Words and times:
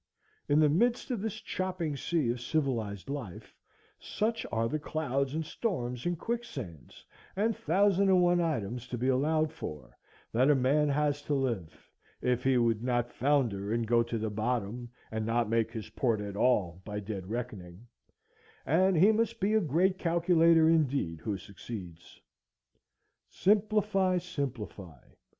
In 0.49 0.59
the 0.59 0.67
midst 0.67 1.11
of 1.11 1.21
this 1.21 1.35
chopping 1.35 1.95
sea 1.95 2.31
of 2.31 2.41
civilized 2.41 3.07
life, 3.07 3.53
such 3.99 4.47
are 4.51 4.67
the 4.67 4.79
clouds 4.79 5.35
and 5.35 5.45
storms 5.45 6.07
and 6.07 6.17
quicksands 6.17 7.05
and 7.35 7.55
thousand 7.55 8.09
and 8.09 8.19
one 8.23 8.41
items 8.41 8.87
to 8.87 8.97
be 8.97 9.09
allowed 9.09 9.53
for, 9.53 9.95
that 10.31 10.49
a 10.49 10.55
man 10.55 10.89
has 10.89 11.21
to 11.21 11.35
live, 11.35 11.87
if 12.19 12.43
he 12.43 12.57
would 12.57 12.81
not 12.83 13.13
founder 13.13 13.71
and 13.71 13.85
go 13.85 14.01
to 14.01 14.17
the 14.17 14.31
bottom 14.31 14.89
and 15.11 15.23
not 15.23 15.47
make 15.51 15.71
his 15.71 15.91
port 15.91 16.19
at 16.19 16.35
all, 16.35 16.81
by 16.83 16.99
dead 16.99 17.29
reckoning, 17.29 17.85
and 18.65 18.97
he 18.97 19.11
must 19.11 19.39
be 19.39 19.53
a 19.53 19.61
great 19.61 19.99
calculator 19.99 20.67
indeed 20.67 21.19
who 21.19 21.37
succeeds. 21.37 22.19
Simplify, 23.29 24.17
simplify. 24.17 24.99